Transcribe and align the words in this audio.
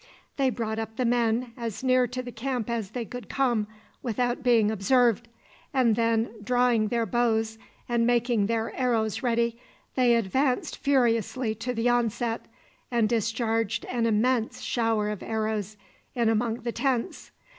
They 0.35 0.49
brought 0.49 0.79
up 0.79 0.95
the 0.95 1.05
men 1.05 1.53
as 1.55 1.83
near 1.83 2.07
to 2.07 2.23
the 2.23 2.31
camp 2.31 2.71
as 2.71 2.89
they 2.89 3.05
could 3.05 3.29
come 3.29 3.67
without 4.01 4.41
being 4.41 4.71
observed, 4.71 5.27
and 5.75 5.95
then, 5.95 6.33
drawing 6.43 6.87
their 6.87 7.05
bows 7.05 7.59
and 7.87 8.07
making 8.07 8.47
their 8.47 8.73
arrows 8.75 9.21
ready, 9.21 9.59
they 9.93 10.15
advanced 10.15 10.77
furiously 10.77 11.53
to 11.53 11.75
the 11.75 11.87
onset, 11.89 12.47
and 12.89 13.07
discharged 13.09 13.85
an 13.85 14.07
immense 14.07 14.61
shower 14.61 15.07
of 15.09 15.21
arrows 15.21 15.77
in 16.15 16.29
among 16.29 16.61
the 16.61 16.71
tents. 16.71 17.29